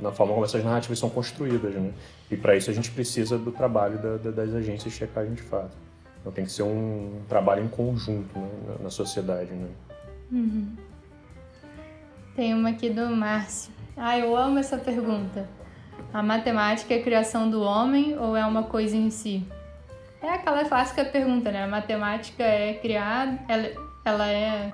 na 0.01 0.13
forma 0.13 0.33
como 0.33 0.45
essas 0.45 0.65
narrativas 0.65 0.99
são 0.99 1.09
construídas, 1.09 1.75
né? 1.75 1.93
E 2.31 2.37
para 2.37 2.57
isso 2.57 2.71
a 2.71 2.73
gente 2.73 2.91
precisa 2.91 3.39
do 3.39 3.53
trabalho 3.53 3.99
da, 3.99 4.17
da, 4.17 4.31
das 4.31 4.55
agências 4.55 4.93
de 4.93 4.99
checagem 4.99 5.35
de 5.35 5.43
fato. 5.43 5.77
Então 6.21 6.33
tem 6.33 6.45
que 6.45 6.51
ser 6.51 6.65
um 6.65 7.21
trabalho 7.29 7.65
em 7.65 7.69
conjunto 7.69 8.37
né? 8.39 8.49
na, 8.69 8.85
na, 8.85 8.91
sociedade, 8.91 9.53
né? 9.53 9.69
Uhum. 10.33 10.75
Tem 12.35 12.53
uma 12.53 12.71
aqui 12.71 12.91
do 12.91 13.09
Márcio. 13.11 13.73
Ah, 13.97 14.19
eu 14.19 14.37
amo 14.37 14.59
essa 14.59 14.77
pergunta. 14.77 15.49
A 16.13 16.23
matemática 16.23 16.95
é 16.95 16.99
a 16.99 17.03
criação 17.03 17.49
do 17.49 17.63
homem 17.63 18.17
ou 18.19 18.37
é 18.37 18.45
uma 18.45 18.65
coisa 18.65 18.97
em 18.97 19.11
si? 19.11 19.47
É 20.23 20.31
aquela 20.31 20.65
clássica 20.65 21.05
pergunta, 21.05 21.51
né? 21.51 21.65
A 21.65 21.67
matemática 21.67 22.43
é 22.43 22.75
criada, 22.75 23.39
ela, 23.49 23.69
ela 24.05 24.29
é. 24.29 24.73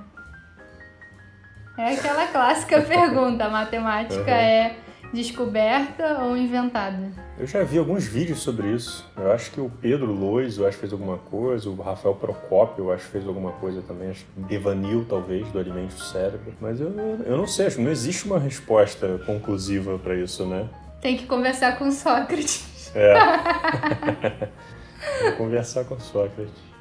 É 1.78 1.94
aquela 1.94 2.26
clássica 2.26 2.80
pergunta. 2.82 3.44
A 3.44 3.50
matemática 3.50 4.30
uhum. 4.30 4.36
é 4.36 4.76
descoberta 5.12 6.22
ou 6.22 6.36
inventada? 6.36 7.12
Eu 7.38 7.46
já 7.46 7.62
vi 7.62 7.78
alguns 7.78 8.04
vídeos 8.04 8.40
sobre 8.40 8.68
isso. 8.68 9.08
Eu 9.16 9.32
acho 9.32 9.50
que 9.50 9.60
o 9.60 9.70
Pedro 9.80 10.12
Lois, 10.12 10.58
eu 10.58 10.66
acho 10.66 10.78
fez 10.78 10.92
alguma 10.92 11.18
coisa, 11.18 11.68
o 11.68 11.80
Rafael 11.80 12.14
Procópio, 12.14 12.86
eu 12.86 12.92
acho 12.92 13.04
que 13.04 13.12
fez 13.12 13.26
alguma 13.26 13.52
coisa 13.52 13.82
também, 13.82 14.10
acho 14.10 14.24
que 14.24 14.40
Devanil, 14.40 15.06
talvez, 15.08 15.46
do 15.48 15.58
Alimento 15.58 15.94
do 15.94 16.02
Cérebro. 16.02 16.54
Mas 16.60 16.80
eu, 16.80 16.92
eu 17.24 17.36
não 17.36 17.46
sei, 17.46 17.66
acho 17.66 17.76
que 17.76 17.82
não 17.82 17.90
existe 17.90 18.26
uma 18.26 18.38
resposta 18.38 19.20
conclusiva 19.26 19.98
para 19.98 20.16
isso, 20.16 20.46
né? 20.46 20.68
Tem 21.00 21.16
que 21.16 21.26
conversar 21.26 21.78
com 21.78 21.90
Sócrates. 21.90 22.92
É. 22.94 23.14
Vou 25.22 25.32
conversar 25.32 25.84
com 25.84 25.98
Sócrates. 25.98 26.71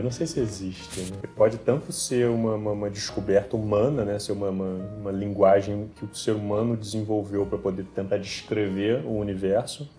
Eu 0.00 0.04
não 0.04 0.10
sei 0.10 0.26
se 0.26 0.40
existe. 0.40 0.98
Né? 0.98 1.28
Pode 1.36 1.58
tanto 1.58 1.92
ser 1.92 2.26
uma, 2.30 2.54
uma, 2.54 2.72
uma 2.72 2.88
descoberta 2.88 3.54
humana, 3.54 4.02
né? 4.02 4.18
ser 4.18 4.32
uma, 4.32 4.48
uma, 4.48 5.12
linguagem 5.12 5.90
que 5.94 6.06
o 6.06 6.14
ser 6.14 6.30
humano 6.30 6.74
desenvolveu 6.74 7.44
para 7.44 7.58
poder 7.58 7.84
tentar 7.94 8.16
descrever 8.16 9.04
o 9.04 9.10
universo, 9.18 9.90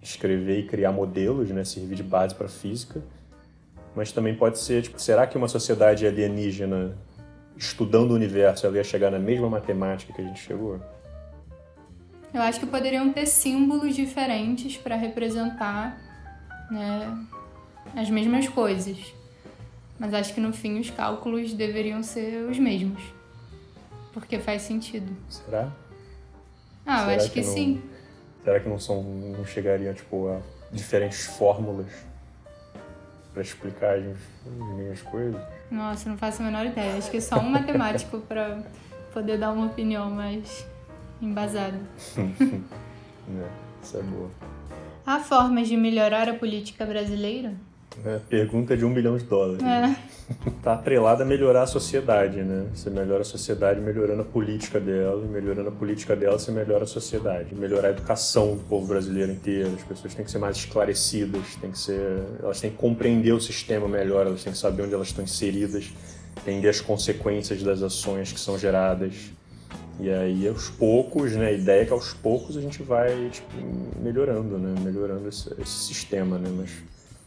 escrever 0.00 0.60
e 0.60 0.68
criar 0.68 0.92
modelos, 0.92 1.50
né? 1.50 1.64
servir 1.64 1.96
de 1.96 2.02
base 2.04 2.32
para 2.32 2.46
a 2.46 2.48
física. 2.48 3.02
Mas 3.92 4.12
também 4.12 4.36
pode 4.36 4.56
ser, 4.60 4.82
tipo, 4.82 5.02
será 5.02 5.26
que 5.26 5.36
uma 5.36 5.48
sociedade 5.48 6.06
alienígena 6.06 6.96
estudando 7.56 8.12
o 8.12 8.14
universo 8.14 8.68
ela 8.68 8.76
ia 8.76 8.84
chegar 8.84 9.10
na 9.10 9.18
mesma 9.18 9.50
matemática 9.50 10.12
que 10.12 10.22
a 10.22 10.24
gente 10.24 10.38
chegou? 10.38 10.78
Eu 12.32 12.40
acho 12.42 12.60
que 12.60 12.66
poderiam 12.66 13.12
ter 13.12 13.26
símbolos 13.26 13.96
diferentes 13.96 14.76
para 14.76 14.94
representar 14.94 15.98
né, 16.70 17.26
as 17.96 18.08
mesmas 18.08 18.46
coisas. 18.46 19.18
Mas 20.00 20.14
acho 20.14 20.32
que 20.32 20.40
no 20.40 20.50
fim 20.50 20.80
os 20.80 20.88
cálculos 20.88 21.52
deveriam 21.52 22.02
ser 22.02 22.48
os 22.48 22.58
mesmos. 22.58 23.02
Porque 24.14 24.38
faz 24.38 24.62
sentido. 24.62 25.14
Será? 25.28 25.70
Ah, 26.86 27.00
Será 27.00 27.12
eu 27.12 27.16
acho 27.16 27.30
que, 27.30 27.40
que 27.42 27.46
não... 27.46 27.54
sim. 27.54 27.82
Será 28.42 28.60
que 28.60 28.68
não 28.68 28.78
são 28.78 29.02
não 29.02 29.44
chegariam 29.44 29.92
tipo 29.92 30.28
a 30.28 30.40
diferentes 30.72 31.26
fórmulas 31.26 31.92
para 33.34 33.42
explicar 33.42 33.98
as, 33.98 34.06
as 34.06 34.74
minhas 34.74 35.02
coisas? 35.02 35.38
Nossa, 35.70 36.08
não 36.08 36.16
faço 36.16 36.40
a 36.40 36.46
menor 36.46 36.64
ideia. 36.64 36.96
Acho 36.96 37.10
que 37.10 37.18
é 37.18 37.20
só 37.20 37.38
um 37.38 37.50
matemático 37.50 38.20
para 38.26 38.62
poder 39.12 39.36
dar 39.36 39.52
uma 39.52 39.66
opinião 39.66 40.10
mais 40.10 40.66
embasada. 41.20 41.78
é, 42.16 43.48
isso 43.82 43.98
é 43.98 44.02
boa. 44.02 44.30
Há 45.04 45.20
formas 45.20 45.68
de 45.68 45.76
melhorar 45.76 46.26
a 46.26 46.34
política 46.34 46.86
brasileira? 46.86 47.54
É, 48.04 48.18
pergunta 48.28 48.76
de 48.76 48.84
um 48.84 48.92
bilhão 48.92 49.16
de 49.16 49.24
dólares. 49.24 49.62
É. 49.62 49.96
Tá 50.62 50.74
atrelada 50.74 51.24
a 51.24 51.26
melhorar 51.26 51.62
a 51.62 51.66
sociedade, 51.66 52.42
né? 52.42 52.66
Você 52.72 52.88
melhora 52.88 53.22
a 53.22 53.24
sociedade 53.24 53.80
melhorando 53.80 54.22
a 54.22 54.24
política 54.24 54.78
dela, 54.78 55.24
e 55.24 55.28
melhorando 55.28 55.70
a 55.70 55.72
política 55.72 56.14
dela, 56.14 56.38
você 56.38 56.52
melhora 56.52 56.84
a 56.84 56.86
sociedade. 56.86 57.52
Melhorar 57.52 57.88
a 57.88 57.90
educação 57.90 58.54
do 58.54 58.62
povo 58.62 58.86
brasileiro 58.86 59.32
inteiro. 59.32 59.72
As 59.74 59.82
pessoas 59.82 60.14
têm 60.14 60.24
que 60.24 60.30
ser 60.30 60.38
mais 60.38 60.56
esclarecidas, 60.56 61.56
têm 61.60 61.72
que 61.72 61.78
ser, 61.78 62.22
elas 62.40 62.60
têm 62.60 62.70
que 62.70 62.76
compreender 62.76 63.32
o 63.32 63.40
sistema 63.40 63.88
melhor, 63.88 64.24
elas 64.24 64.44
têm 64.44 64.52
que 64.52 64.58
saber 64.58 64.82
onde 64.84 64.94
elas 64.94 65.08
estão 65.08 65.24
inseridas, 65.24 65.92
entender 66.38 66.68
as 66.68 66.80
consequências 66.80 67.60
das 67.64 67.82
ações 67.82 68.32
que 68.32 68.38
são 68.38 68.56
geradas. 68.56 69.32
E 69.98 70.08
aí, 70.08 70.46
aos 70.46 70.70
poucos, 70.70 71.32
né? 71.32 71.48
A 71.48 71.52
ideia 71.52 71.82
é 71.82 71.84
que 71.86 71.92
aos 71.92 72.14
poucos 72.14 72.56
a 72.56 72.60
gente 72.60 72.82
vai 72.84 73.30
tipo, 73.30 73.48
melhorando, 74.00 74.58
né? 74.58 74.80
Melhorando 74.80 75.28
esse, 75.28 75.52
esse 75.60 75.86
sistema, 75.86 76.38
né? 76.38 76.48
Mas 76.56 76.70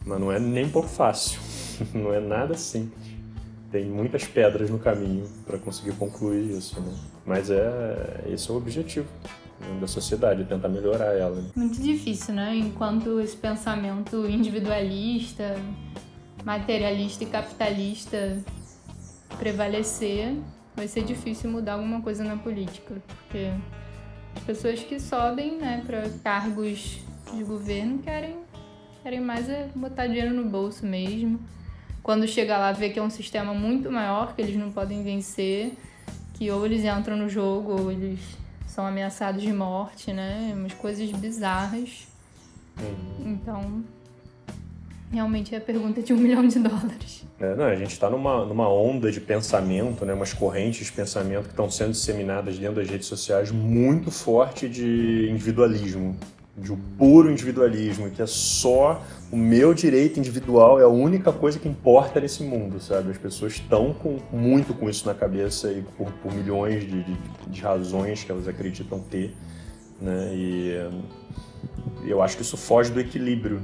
mas 0.04 0.20
não 0.20 0.30
é 0.30 0.38
nem 0.38 0.66
um 0.66 0.70
pouco 0.70 0.88
fácil, 0.88 1.40
não 1.94 2.12
é 2.12 2.20
nada 2.20 2.54
simples. 2.54 3.14
Tem 3.70 3.84
muitas 3.86 4.24
pedras 4.24 4.70
no 4.70 4.78
caminho 4.78 5.26
para 5.44 5.58
conseguir 5.58 5.96
concluir 5.96 6.56
isso, 6.56 6.80
né? 6.80 6.94
Mas 7.26 7.50
é 7.50 8.24
esse 8.28 8.48
é 8.48 8.52
o 8.52 8.56
objetivo 8.56 9.08
né, 9.58 9.80
da 9.80 9.88
sociedade, 9.88 10.44
tentar 10.44 10.68
melhorar 10.68 11.12
ela. 11.12 11.42
Muito 11.56 11.82
difícil, 11.82 12.34
né? 12.34 12.54
Enquanto 12.54 13.18
esse 13.18 13.36
pensamento 13.36 14.26
individualista, 14.28 15.56
materialista 16.44 17.24
e 17.24 17.26
capitalista 17.26 18.38
prevalecer, 19.38 20.36
vai 20.76 20.86
ser 20.86 21.02
difícil 21.02 21.50
mudar 21.50 21.74
alguma 21.74 22.00
coisa 22.00 22.22
na 22.22 22.36
política, 22.36 22.94
porque 23.06 23.50
as 24.36 24.42
pessoas 24.44 24.80
que 24.80 25.00
sobem, 25.00 25.58
né, 25.58 25.82
para 25.84 26.08
cargos 26.22 27.00
de 27.32 27.42
governo 27.42 27.98
querem 27.98 28.43
Querem 29.04 29.20
mais 29.20 29.50
é 29.50 29.68
botar 29.74 30.06
dinheiro 30.06 30.32
no 30.32 30.48
bolso 30.48 30.86
mesmo. 30.86 31.38
Quando 32.02 32.26
chega 32.26 32.56
lá, 32.56 32.72
vê 32.72 32.88
que 32.88 32.98
é 32.98 33.02
um 33.02 33.10
sistema 33.10 33.52
muito 33.52 33.90
maior, 33.92 34.34
que 34.34 34.40
eles 34.40 34.56
não 34.56 34.72
podem 34.72 35.02
vencer, 35.02 35.74
que 36.32 36.50
ou 36.50 36.64
eles 36.64 36.82
entram 36.82 37.14
no 37.14 37.28
jogo 37.28 37.80
ou 37.80 37.92
eles 37.92 38.18
são 38.66 38.86
ameaçados 38.86 39.42
de 39.42 39.52
morte, 39.52 40.10
né? 40.10 40.54
Umas 40.56 40.72
coisas 40.72 41.10
bizarras. 41.12 42.08
Uhum. 42.80 43.32
Então, 43.32 43.84
Realmente 45.14 45.54
é 45.54 45.58
a 45.58 45.60
pergunta 45.60 46.02
de 46.02 46.12
um 46.12 46.16
milhão 46.18 46.46
de 46.46 46.58
dólares. 46.58 47.24
É, 47.38 47.54
não, 47.54 47.66
a 47.66 47.76
gente 47.76 47.92
está 47.92 48.10
numa, 48.10 48.44
numa 48.44 48.68
onda 48.68 49.12
de 49.12 49.20
pensamento, 49.20 50.04
né, 50.04 50.12
umas 50.12 50.32
correntes 50.32 50.86
de 50.86 50.92
pensamento 50.92 51.44
que 51.44 51.50
estão 51.50 51.70
sendo 51.70 51.92
disseminadas 51.92 52.58
dentro 52.58 52.76
das 52.76 52.90
redes 52.90 53.06
sociais 53.06 53.52
muito 53.52 54.10
forte 54.10 54.68
de 54.68 55.28
individualismo, 55.30 56.16
de 56.56 56.72
um 56.72 56.76
puro 56.96 57.30
individualismo, 57.30 58.10
que 58.10 58.22
é 58.22 58.26
só 58.26 59.02
o 59.32 59.36
meu 59.36 59.74
direito 59.74 60.20
individual 60.20 60.80
é 60.80 60.84
a 60.84 60.88
única 60.88 61.32
coisa 61.32 61.58
que 61.58 61.68
importa 61.68 62.20
nesse 62.20 62.44
mundo, 62.44 62.78
sabe? 62.78 63.10
As 63.10 63.18
pessoas 63.18 63.54
estão 63.54 63.92
com, 63.92 64.18
muito 64.30 64.72
com 64.72 64.88
isso 64.88 65.06
na 65.06 65.14
cabeça 65.14 65.72
e 65.72 65.82
por, 65.96 66.12
por 66.12 66.32
milhões 66.32 66.82
de, 66.82 67.02
de, 67.02 67.16
de, 67.48 67.60
razões 67.60 68.22
que 68.22 68.30
elas 68.30 68.46
acreditam 68.46 69.00
ter, 69.00 69.34
né? 70.00 70.30
E 70.32 70.90
eu 72.06 72.22
acho 72.22 72.36
que 72.36 72.42
isso 72.42 72.56
foge 72.56 72.92
do 72.92 73.00
equilíbrio 73.00 73.60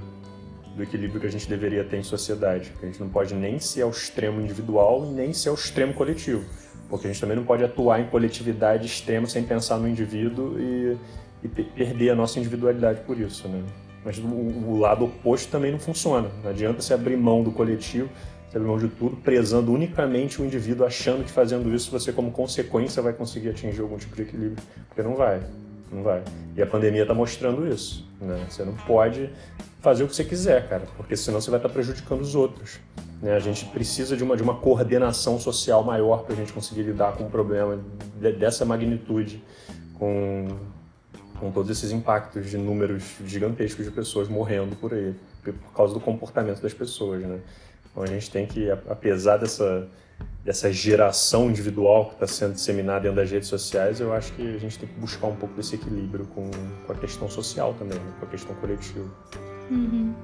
do 0.74 0.82
equilíbrio 0.82 1.20
que 1.20 1.26
a 1.26 1.30
gente 1.30 1.48
deveria 1.48 1.84
ter 1.84 1.98
em 1.98 2.02
sociedade. 2.02 2.72
A 2.82 2.86
gente 2.86 3.00
não 3.00 3.08
pode 3.08 3.34
nem 3.34 3.58
ser 3.58 3.82
ao 3.82 3.90
extremo 3.90 4.40
individual 4.40 5.04
e 5.04 5.12
nem 5.12 5.32
ser 5.32 5.48
ao 5.48 5.54
extremo 5.54 5.92
coletivo. 5.92 6.44
Porque 6.88 7.06
a 7.06 7.10
gente 7.10 7.20
também 7.20 7.36
não 7.36 7.44
pode 7.44 7.62
atuar 7.62 8.00
em 8.00 8.06
coletividade 8.06 8.86
extrema 8.86 9.26
sem 9.26 9.44
pensar 9.44 9.78
no 9.78 9.88
indivíduo 9.88 10.58
e, 10.58 10.96
e 11.42 11.48
perder 11.48 12.10
a 12.10 12.14
nossa 12.14 12.38
individualidade 12.38 13.00
por 13.00 13.18
isso, 13.18 13.48
né? 13.48 13.62
Mas 14.04 14.18
o, 14.18 14.26
o, 14.26 14.78
lado 14.78 15.04
oposto 15.04 15.50
também 15.50 15.72
não 15.72 15.78
funciona. 15.78 16.30
Não 16.42 16.50
adianta 16.50 16.80
você 16.80 16.94
abrir 16.94 17.16
mão 17.16 17.42
do 17.42 17.52
coletivo, 17.52 18.08
você 18.48 18.56
abrir 18.56 18.68
mão 18.68 18.78
de 18.78 18.88
tudo, 18.88 19.16
prezando 19.16 19.72
unicamente 19.72 20.40
o 20.40 20.44
indivíduo, 20.44 20.86
achando 20.86 21.22
que 21.24 21.30
fazendo 21.30 21.74
isso 21.74 21.90
você, 21.90 22.12
como 22.12 22.30
consequência, 22.30 23.02
vai 23.02 23.12
conseguir 23.12 23.50
atingir 23.50 23.82
algum 23.82 23.98
tipo 23.98 24.16
de 24.16 24.22
equilíbrio. 24.22 24.62
Porque 24.88 25.02
não 25.02 25.14
vai. 25.14 25.42
Não 25.92 26.02
vai. 26.02 26.22
E 26.56 26.62
a 26.62 26.66
pandemia 26.66 27.02
está 27.02 27.12
mostrando 27.12 27.66
isso. 27.66 28.08
Né? 28.20 28.42
Você 28.48 28.64
não 28.64 28.74
pode 28.74 29.30
fazer 29.80 30.04
o 30.04 30.08
que 30.08 30.14
você 30.14 30.24
quiser, 30.24 30.68
cara, 30.68 30.84
porque 30.96 31.16
senão 31.16 31.40
você 31.40 31.50
vai 31.50 31.58
estar 31.58 31.68
prejudicando 31.68 32.20
os 32.20 32.34
outros. 32.34 32.78
Né? 33.20 33.34
A 33.34 33.40
gente 33.40 33.64
precisa 33.66 34.16
de 34.16 34.22
uma, 34.22 34.36
de 34.36 34.42
uma 34.42 34.54
coordenação 34.54 35.38
social 35.38 35.82
maior 35.82 36.22
para 36.24 36.34
a 36.34 36.36
gente 36.36 36.52
conseguir 36.52 36.82
lidar 36.82 37.12
com 37.12 37.24
um 37.24 37.30
problema 37.30 37.78
dessa 38.38 38.64
magnitude, 38.64 39.42
com, 39.94 40.48
com 41.40 41.50
todos 41.50 41.70
esses 41.70 41.90
impactos 41.90 42.50
de 42.50 42.58
números 42.58 43.16
gigantescos 43.24 43.84
de 43.84 43.90
pessoas 43.90 44.28
morrendo 44.28 44.76
por 44.76 44.92
aí, 44.92 45.14
por 45.42 45.72
causa 45.74 45.94
do 45.94 46.00
comportamento 46.00 46.60
das 46.60 46.74
pessoas. 46.74 47.22
Né? 47.22 47.40
Então 47.90 48.02
a 48.02 48.06
gente 48.06 48.30
tem 48.30 48.46
que, 48.46 48.70
apesar 48.70 49.38
dessa 49.38 49.88
dessa 50.44 50.72
geração 50.72 51.50
individual 51.50 52.06
que 52.06 52.14
está 52.14 52.26
sendo 52.26 52.54
disseminada 52.54 53.00
dentro 53.00 53.16
das 53.16 53.30
redes 53.30 53.48
sociais, 53.48 54.00
eu 54.00 54.12
acho 54.12 54.32
que 54.32 54.42
a 54.54 54.58
gente 54.58 54.78
tem 54.78 54.88
que 54.88 54.98
buscar 54.98 55.26
um 55.26 55.36
pouco 55.36 55.54
desse 55.54 55.74
equilíbrio 55.74 56.26
com, 56.26 56.50
com 56.86 56.92
a 56.92 56.96
questão 56.96 57.28
social 57.28 57.74
também, 57.74 57.98
né? 57.98 58.12
com 58.18 58.26
a 58.26 58.28
questão 58.28 58.54
coletiva. 58.56 59.08
Uhum. 59.70 60.14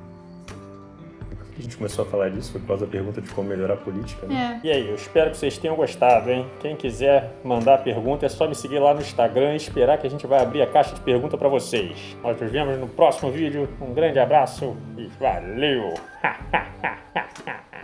A 1.58 1.62
gente 1.62 1.76
começou 1.76 2.04
a 2.04 2.08
falar 2.08 2.28
disso? 2.28 2.52
Foi 2.52 2.60
por 2.60 2.66
causa 2.68 2.84
da 2.86 2.92
pergunta 2.92 3.20
de 3.20 3.30
como 3.30 3.48
melhorar 3.48 3.74
a 3.74 3.76
política, 3.76 4.26
né? 4.26 4.60
É. 4.62 4.66
E 4.66 4.70
aí, 4.70 4.88
eu 4.88 4.94
espero 4.94 5.30
que 5.30 5.38
vocês 5.38 5.56
tenham 5.56 5.74
gostado, 5.74 6.30
hein? 6.30 6.46
Quem 6.60 6.76
quiser 6.76 7.32
mandar 7.42 7.78
pergunta 7.78 8.26
é 8.26 8.28
só 8.28 8.46
me 8.46 8.54
seguir 8.54 8.78
lá 8.78 8.92
no 8.92 9.00
Instagram 9.00 9.54
e 9.54 9.56
esperar 9.56 9.96
que 9.98 10.06
a 10.06 10.10
gente 10.10 10.26
vai 10.26 10.42
abrir 10.42 10.60
a 10.62 10.66
caixa 10.66 10.94
de 10.94 11.00
pergunta 11.00 11.38
para 11.38 11.48
vocês. 11.48 12.16
Nós 12.22 12.38
nos 12.40 12.50
vemos 12.50 12.78
no 12.78 12.88
próximo 12.88 13.30
vídeo. 13.30 13.68
Um 13.80 13.94
grande 13.94 14.18
abraço 14.18 14.76
e 14.98 15.06
valeu! 15.18 15.94